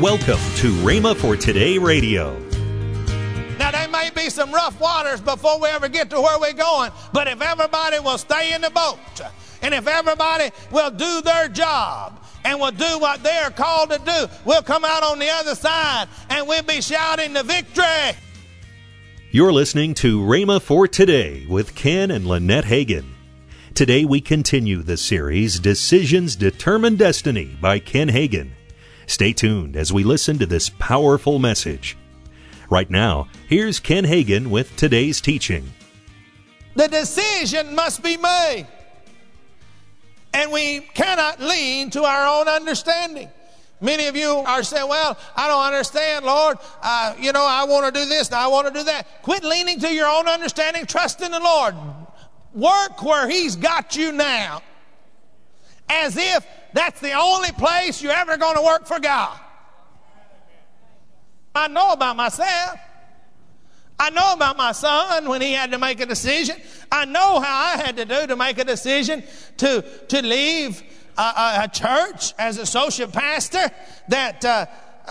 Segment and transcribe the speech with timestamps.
[0.00, 2.38] Welcome to Rhema for Today Radio.
[3.58, 6.92] Now, there may be some rough waters before we ever get to where we're going,
[7.12, 8.98] but if everybody will stay in the boat,
[9.62, 14.26] and if everybody will do their job, and will do what they're called to do,
[14.44, 18.16] we'll come out on the other side and we'll be shouting the victory.
[19.30, 23.04] You're listening to Rhema for Today with Ken and Lynette Hagin.
[23.74, 28.50] Today we continue the series Decisions Determine Destiny by Ken Hagin.
[29.10, 31.96] Stay tuned as we listen to this powerful message.
[32.70, 35.68] Right now, here's Ken Hagin with today's teaching.
[36.76, 38.68] The decision must be made.
[40.32, 43.28] And we cannot lean to our own understanding.
[43.80, 46.58] Many of you are saying, Well, I don't understand, Lord.
[46.80, 49.22] Uh, you know, I want to do this and I want to do that.
[49.22, 50.86] Quit leaning to your own understanding.
[50.86, 51.74] Trust in the Lord.
[52.54, 54.62] Work where He's got you now
[55.88, 59.38] as if that's the only place you're ever going to work for God.
[61.54, 62.78] I know about myself.
[63.98, 66.56] I know about my son when he had to make a decision.
[66.90, 69.22] I know how I had to do to make a decision
[69.58, 70.82] to, to leave
[71.18, 73.70] a, a, a church as a associate pastor
[74.08, 74.66] that uh,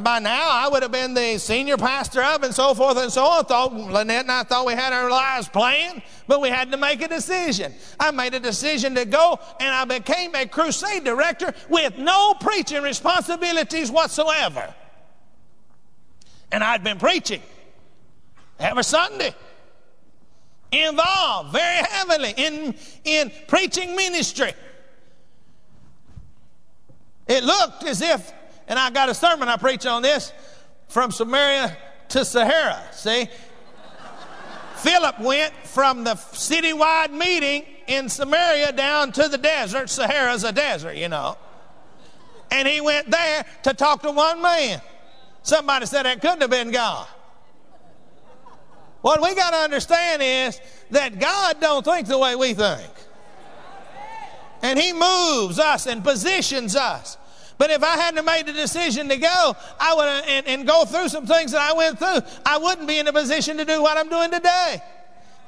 [0.00, 3.24] by now I would have been the senior pastor of and so forth and so
[3.24, 3.44] on.
[3.44, 7.02] Thought Lynette and I thought we had our lives planned, but we had to make
[7.02, 7.74] a decision.
[8.00, 12.82] I made a decision to go and I became a crusade director with no preaching
[12.82, 14.74] responsibilities whatsoever.
[16.50, 17.42] And I'd been preaching
[18.58, 19.34] every Sunday.
[20.70, 24.54] Involved very heavily in, in preaching ministry.
[27.28, 28.32] It looked as if,
[28.72, 30.32] and I got a sermon I preach on this,
[30.88, 31.76] from Samaria
[32.08, 32.82] to Sahara.
[32.92, 33.28] See?
[34.76, 39.90] Philip went from the citywide meeting in Samaria down to the desert.
[39.90, 41.36] Sahara's a desert, you know.
[42.50, 44.80] And he went there to talk to one man.
[45.42, 47.06] Somebody said that couldn't have been God.
[49.02, 50.58] What we got to understand is
[50.92, 52.90] that God don't think the way we think.
[54.62, 57.18] And He moves us and positions us.
[57.62, 60.84] But if I hadn't made the decision to go, I would uh, and, and go
[60.84, 63.80] through some things that I went through, I wouldn't be in a position to do
[63.80, 64.82] what I'm doing today.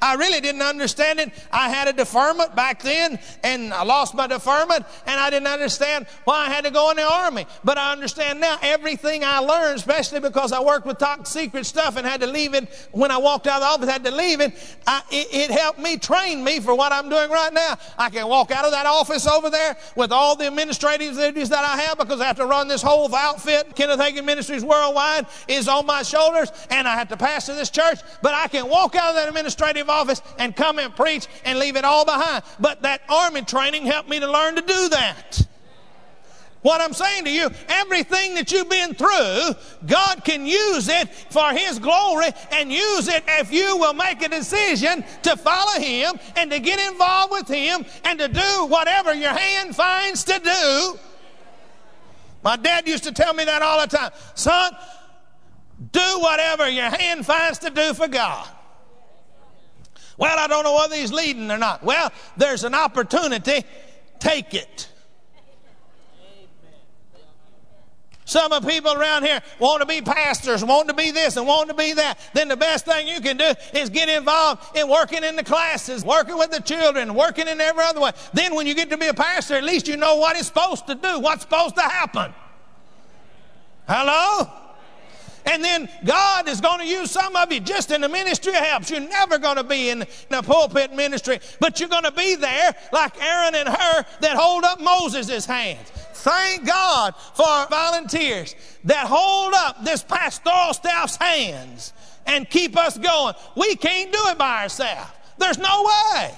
[0.05, 1.31] I really didn't understand it.
[1.51, 6.05] I had a deferment back then and I lost my deferment and I didn't understand
[6.25, 7.47] why I had to go in the army.
[7.63, 11.97] But I understand now everything I learned, especially because I worked with top secret stuff
[11.97, 14.41] and had to leave it when I walked out of the office, had to leave
[14.41, 14.53] it.
[14.85, 17.75] I, it, it helped me train me for what I'm doing right now.
[17.97, 21.65] I can walk out of that office over there with all the administrative duties that
[21.65, 23.75] I have because I have to run this whole outfit.
[23.75, 28.01] Kenneth Hagin Ministries Worldwide is on my shoulders and I have to pastor this church,
[28.21, 29.94] but I can walk out of that administrative office
[30.37, 32.43] and come and preach and leave it all behind.
[32.59, 35.45] But that army training helped me to learn to do that.
[36.65, 39.51] What I'm saying to you, everything that you've been through,
[39.85, 44.29] God can use it for His glory and use it if you will make a
[44.29, 49.29] decision to follow Him and to get involved with Him and to do whatever your
[49.29, 50.99] hand finds to do.
[52.43, 54.11] My dad used to tell me that all the time.
[54.33, 54.71] Son,
[55.91, 58.47] do whatever your hand finds to do for God.
[60.17, 61.83] Well, I don't know whether he's leading or not.
[61.83, 63.63] Well, there's an opportunity.
[64.19, 64.89] Take it.
[68.27, 71.45] Some of the people around here want to be pastors, want to be this and
[71.45, 72.17] want to be that.
[72.33, 76.03] Then the best thing you can do is get involved in working in the classes,
[76.03, 78.11] working with the children, working in every other way.
[78.33, 80.87] Then when you get to be a pastor, at least you know what it's supposed
[80.87, 82.33] to do, what's supposed to happen.
[83.87, 84.64] Hello?
[85.45, 88.59] And then God is going to use some of you just in the ministry of
[88.59, 88.89] helps.
[88.89, 92.75] You're never going to be in, the pulpit ministry, but you're going to be there
[92.91, 95.89] like Aaron and Hur that hold up Moses' hands.
[95.89, 101.93] Thank God for volunteers that hold up this pastoral staff's hands
[102.25, 103.35] and keep us going.
[103.55, 105.11] We can't do it by ourselves.
[105.37, 106.31] There's no way.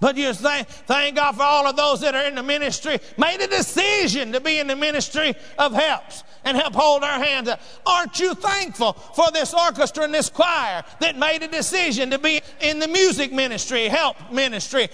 [0.00, 3.40] But you thank, thank God for all of those that are in the ministry, made
[3.40, 7.60] a decision to be in the ministry of helps and help hold our hands up.
[7.86, 12.40] Aren't you thankful for this orchestra and this choir that made a decision to be
[12.60, 14.88] in the music ministry, help ministry?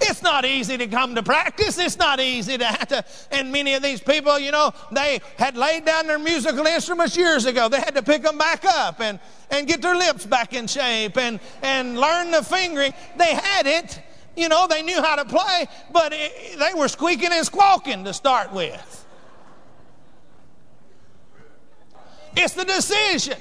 [0.00, 1.78] It's not easy to come to practice.
[1.78, 3.04] It's not easy to have to.
[3.30, 7.46] And many of these people, you know, they had laid down their musical instruments years
[7.46, 7.68] ago.
[7.68, 9.18] They had to pick them back up and,
[9.50, 12.92] and get their lips back in shape and, and learn the fingering.
[13.16, 14.00] They had it.
[14.36, 18.12] You know, they knew how to play, but it, they were squeaking and squawking to
[18.12, 19.03] start with.
[22.36, 23.38] It's the decision.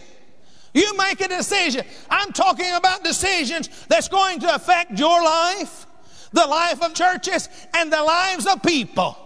[0.74, 1.86] You make a decision.
[2.10, 5.86] I'm talking about decisions that's going to affect your life,
[6.31, 9.18] the life of churches, and the lives of people.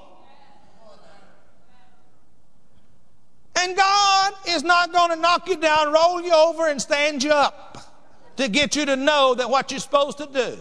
[3.59, 7.31] And God is not going to knock you down, roll you over, and stand you
[7.31, 7.77] up
[8.35, 10.57] to get you to know that what you're supposed to do.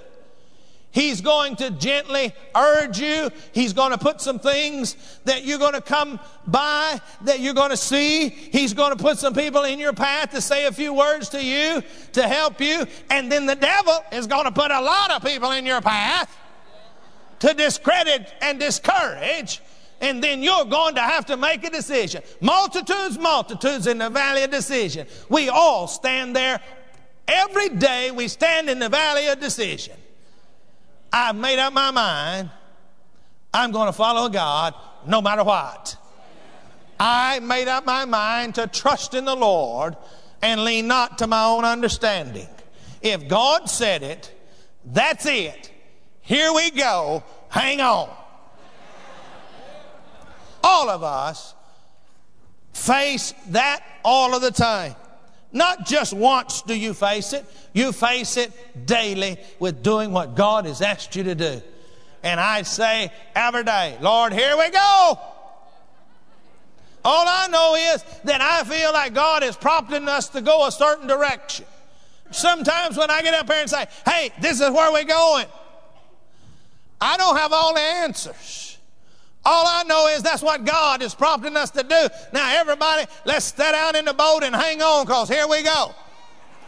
[0.96, 3.30] He's going to gently urge you.
[3.52, 4.96] He's going to put some things
[5.26, 8.30] that you're going to come by, that you're going to see.
[8.30, 11.44] He's going to put some people in your path to say a few words to
[11.44, 11.82] you,
[12.14, 12.86] to help you.
[13.10, 16.34] And then the devil is going to put a lot of people in your path
[17.40, 19.60] to discredit and discourage.
[20.00, 22.22] And then you're going to have to make a decision.
[22.40, 25.06] Multitudes, multitudes in the valley of decision.
[25.28, 26.58] We all stand there.
[27.28, 29.94] Every day we stand in the valley of decision.
[31.12, 32.50] I've made up my mind.
[33.52, 34.74] I'm going to follow God
[35.06, 35.96] no matter what.
[36.98, 39.96] I made up my mind to trust in the Lord
[40.42, 42.48] and lean not to my own understanding.
[43.02, 44.32] If God said it,
[44.84, 45.72] that's it.
[46.22, 47.22] Here we go.
[47.48, 48.10] Hang on.
[50.62, 51.54] All of us
[52.72, 54.94] face that all of the time.
[55.56, 58.52] Not just once do you face it, you face it
[58.86, 61.62] daily with doing what God has asked you to do.
[62.22, 65.18] And I say every day, Lord, here we go.
[67.06, 70.70] All I know is that I feel like God is prompting us to go a
[70.70, 71.64] certain direction.
[72.32, 75.46] Sometimes when I get up here and say, hey, this is where we're going,
[77.00, 78.75] I don't have all the answers.
[79.46, 82.08] All I know is that's what God is prompting us to do.
[82.32, 85.94] Now, everybody, let's stay down in the boat and hang on because here we go.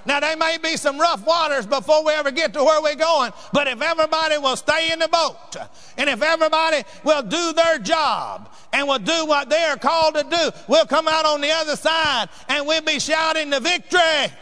[0.06, 3.32] Now, there may be some rough waters before we ever get to where we're going,
[3.52, 5.56] but if everybody will stay in the boat
[5.98, 10.22] and if everybody will do their job and will do what they are called to
[10.22, 14.32] do, we'll come out on the other side and we'll be shouting the victory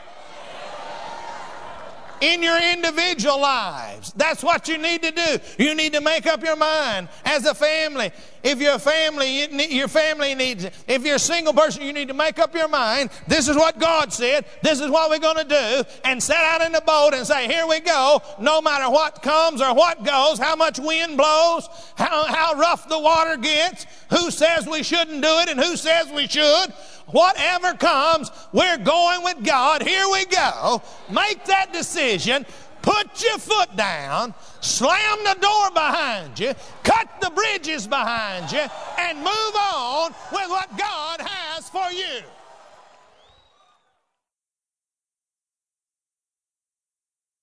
[2.20, 4.12] in your individual lives.
[4.16, 5.38] That's what you need to do.
[5.58, 8.10] You need to make up your mind as a family.
[8.42, 10.72] If you're a family, your family needs it.
[10.86, 13.10] If you're a single person, you need to make up your mind.
[13.26, 14.44] This is what God said.
[14.62, 15.90] This is what we're going to do.
[16.04, 18.22] And set out in the boat and say, here we go.
[18.40, 22.98] No matter what comes or what goes, how much wind blows, how, how rough the
[22.98, 26.72] water gets, who says we shouldn't do it and who says we should.
[27.06, 29.82] Whatever comes, we're going with God.
[29.82, 30.82] Here we go.
[31.10, 32.44] Make that decision.
[32.82, 36.54] Put your foot down, slam the door behind you,
[36.84, 38.64] cut the bridges behind you,
[38.98, 42.22] and move on with what God has for you.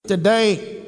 [0.05, 0.85] Today,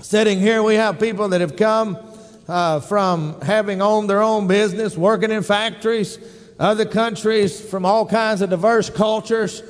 [0.00, 1.98] sitting here, we have people that have come
[2.46, 6.18] uh, from having owned their own business, working in factories,
[6.58, 9.62] other countries from all kinds of diverse cultures.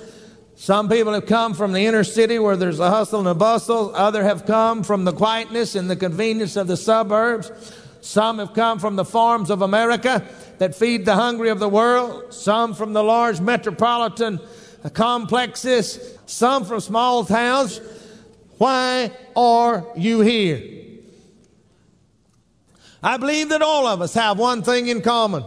[0.56, 3.94] Some people have come from the inner city where there's a hustle and a bustle.
[3.94, 7.52] Others have come from the quietness and the convenience of the suburbs.
[8.00, 10.26] Some have come from the farms of America
[10.58, 12.32] that feed the hungry of the world.
[12.32, 14.40] Some from the large metropolitan
[14.94, 16.18] complexes.
[16.26, 17.80] Some from small towns.
[18.56, 20.62] Why are you here?
[23.02, 25.44] I believe that all of us have one thing in common.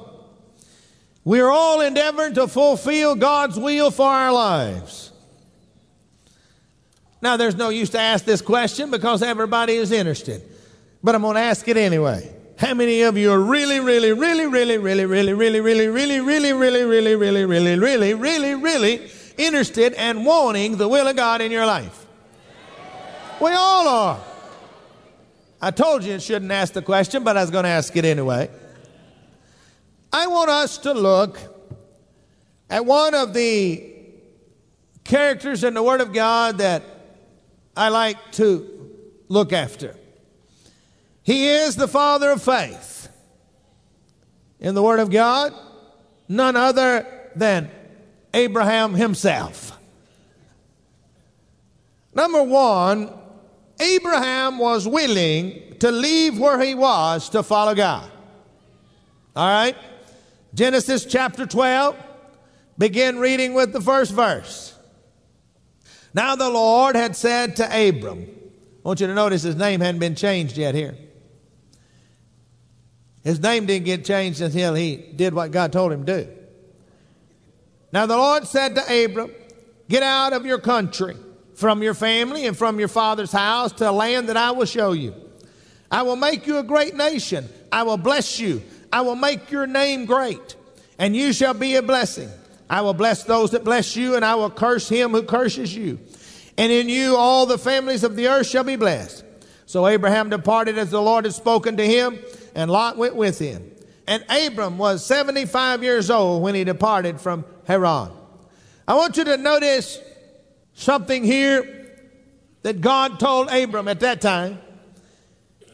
[1.24, 5.12] We are all endeavoring to fulfill God's will for our lives.
[7.22, 10.42] Now, there's no use to ask this question because everybody is interested,
[11.04, 12.34] but I'm going to ask it anyway.
[12.58, 16.52] How many of you are really, really, really, really, really, really, really, really, really, really,
[16.54, 21.52] really, really, really, really, really, really, really interested and wanting the will of God in
[21.52, 22.06] your life?
[23.40, 24.20] We all are.
[25.62, 28.06] I told you it shouldn't ask the question, but I was going to ask it
[28.06, 28.50] anyway.
[30.14, 31.40] I want us to look
[32.70, 33.94] at one of the
[35.04, 36.84] characters in the Word of God that
[37.76, 38.90] I like to
[39.30, 39.96] look after.
[41.24, 43.10] He is the father of faith.
[44.60, 45.54] In the Word of God,
[46.28, 47.72] none other than
[48.34, 49.78] Abraham himself.
[52.14, 53.10] Number one,
[53.80, 58.12] Abraham was willing to leave where he was to follow God.
[59.36, 59.76] All right?
[60.54, 61.96] Genesis chapter 12,
[62.78, 64.78] begin reading with the first verse.
[66.14, 68.28] Now the Lord had said to Abram,
[68.84, 70.98] I want you to notice his name hadn't been changed yet here.
[73.24, 76.32] His name didn't get changed until he did what God told him to do.
[77.94, 79.32] Now the Lord said to Abram,
[79.88, 81.16] Get out of your country,
[81.54, 84.94] from your family, and from your father's house to a land that I will show
[84.94, 85.14] you.
[85.92, 87.48] I will make you a great nation.
[87.72, 88.62] I will bless you.
[88.92, 90.56] I will make your name great,
[91.00, 92.30] and you shall be a blessing.
[92.70, 96.00] I will bless those that bless you, and I will curse him who curses you.
[96.58, 99.26] And in you all the families of the earth shall be blessed.
[99.66, 102.20] So Abraham departed as the Lord had spoken to him,
[102.56, 103.72] and Lot went with him.
[104.08, 108.12] And Abram was 75 years old when he departed from Haran.
[108.88, 110.00] I want you to notice
[110.74, 111.96] something here
[112.64, 114.60] that God told Abram at that time.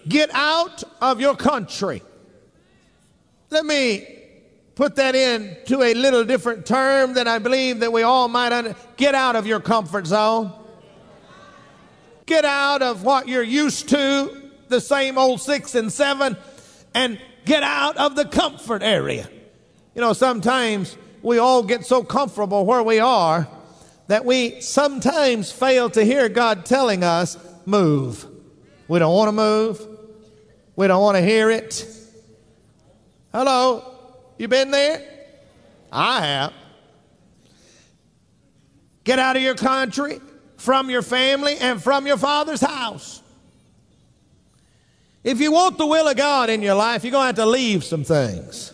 [0.08, 2.02] Get out of your country.
[3.50, 4.06] Let me
[4.76, 8.52] put that in to a little different term that I believe that we all might
[8.52, 8.76] under.
[8.98, 10.52] Get out of your comfort zone.
[12.26, 16.36] Get out of what you're used to, the same old six and seven,
[16.94, 19.30] and get out of the comfort area.
[19.96, 23.48] You know, sometimes we all get so comfortable where we are
[24.08, 28.26] that we sometimes fail to hear God telling us, move.
[28.88, 29.88] We don't want to move.
[30.76, 31.97] We don't want to hear it.
[33.32, 33.96] Hello?
[34.38, 35.04] You been there?
[35.92, 36.54] I have.
[39.04, 40.20] Get out of your country,
[40.58, 43.22] from your family, and from your father's house.
[45.24, 47.46] If you want the will of God in your life, you're going to have to
[47.46, 48.74] leave some things.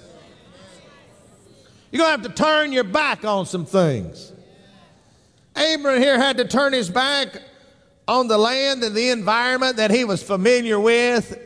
[1.92, 4.32] You're going to have to turn your back on some things.
[5.56, 7.42] Abraham here had to turn his back
[8.08, 11.40] on the land and the environment that he was familiar with.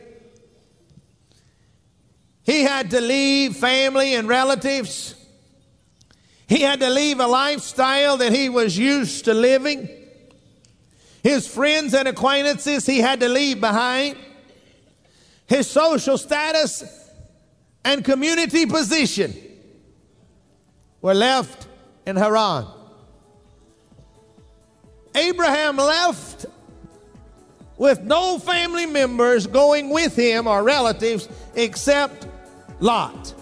[2.48, 5.14] He had to leave family and relatives.
[6.46, 9.86] He had to leave a lifestyle that he was used to living.
[11.22, 14.16] His friends and acquaintances he had to leave behind.
[15.46, 16.84] His social status
[17.84, 19.36] and community position
[21.02, 21.68] were left
[22.06, 22.66] in Haran.
[25.14, 26.46] Abraham left
[27.76, 32.26] with no family members going with him or relatives except
[32.80, 33.34] Lot.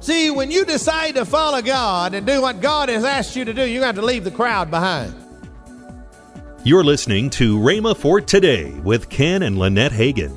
[0.00, 3.54] See, when you decide to follow God and do what God has asked you to
[3.54, 5.14] do, to have to leave the crowd behind.
[6.62, 10.36] You're listening to Rhema for Today with Ken and Lynette Hagin.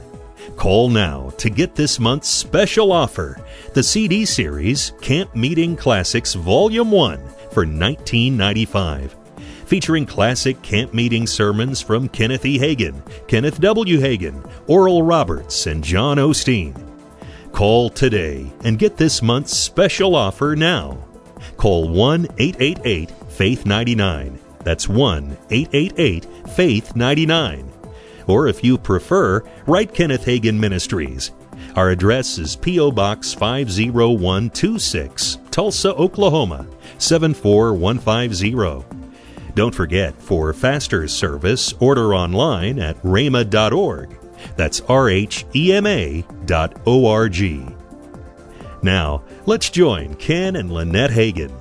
[0.56, 3.40] Call now to get this month's special offer
[3.74, 7.20] the CD series Camp Meeting Classics Volume 1
[7.52, 9.12] for $19.95
[9.66, 12.58] featuring classic camp meeting sermons from Kenneth E.
[12.58, 14.00] Hagin, Kenneth W.
[14.00, 16.87] Hagin, Oral Roberts, and John Osteen.
[17.52, 21.04] Call today and get this month's special offer now.
[21.58, 24.40] Call 1 888 Faith 99.
[24.64, 27.72] That's 1 888 Faith 99.
[28.28, 31.32] Or if you prefer, write Kenneth Hagin Ministries.
[31.76, 32.92] Our address is P.O.
[32.92, 38.86] Box 50126, Tulsa, Oklahoma 74150.
[39.56, 44.16] Don't forget, for faster service, order online at rhema.org.
[44.56, 47.66] That's R H E M A dot O R G.
[48.84, 51.52] Now, let's join Ken and Lynette Hagin.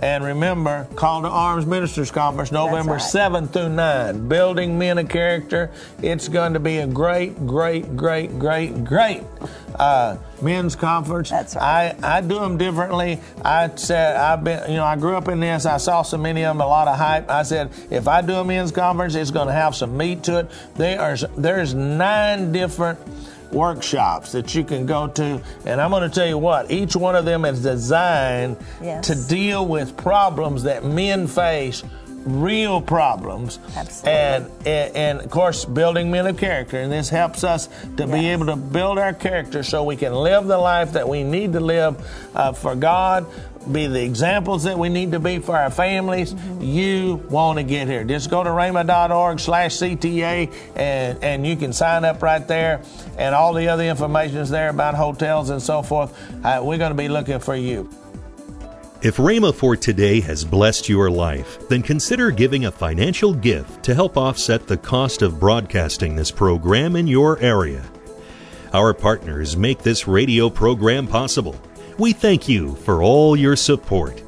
[0.00, 3.02] And remember, Call to Arms Ministers Conference, November right.
[3.02, 4.28] 7 through 9.
[4.28, 5.70] Building Men of Character.
[6.02, 9.22] It's going to be a great, great, great, great, great
[9.78, 11.28] uh, men's conference.
[11.28, 11.94] That's right.
[12.02, 13.20] I, I do them differently.
[13.44, 15.66] I said, I've been, you know, I grew up in this.
[15.66, 17.28] I saw so many of them, a lot of hype.
[17.28, 20.40] I said, if I do a men's conference, it's going to have some meat to
[20.40, 20.50] it.
[20.76, 22.98] There are, there's nine different
[23.52, 25.40] workshops that you can go to.
[25.64, 29.06] And I'm going to tell you what, each one of them is designed Yes.
[29.08, 31.82] to deal with problems that men face.
[32.26, 34.10] Real problems, Absolutely.
[34.12, 38.28] and, and and of course, building men of character, and this helps us to be
[38.28, 41.60] able to build our character so we can live the life that we need to
[41.60, 41.96] live
[42.34, 43.24] uh, for God,
[43.70, 46.34] be the examples that we need to be for our families.
[46.60, 48.04] You want to get here.
[48.04, 52.82] Just go to rhema.org slash CTA and, and you can sign up right there.
[53.18, 56.16] And all the other information is there about hotels and so forth.
[56.44, 57.90] Uh, we're going to be looking for you.
[59.02, 63.94] If Rhema for today has blessed your life, then consider giving a financial gift to
[63.94, 67.82] help offset the cost of broadcasting this program in your area.
[68.74, 71.58] Our partners make this radio program possible.
[72.00, 74.22] We thank you for all your support.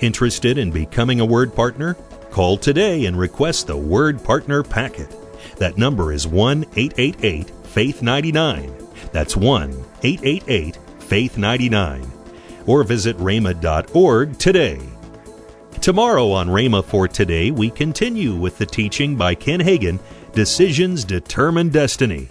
[0.00, 1.98] Interested in becoming a Word Partner?
[2.30, 5.14] Call today and request the Word Partner Packet.
[5.58, 8.72] That number is 1 888 Faith 99.
[9.12, 12.10] That's 1 888 Faith 99.
[12.64, 14.80] Or visit rhema.org today.
[15.82, 19.98] Tomorrow on Rhema for Today, we continue with the teaching by Ken Hagin
[20.32, 22.30] Decisions Determine Destiny.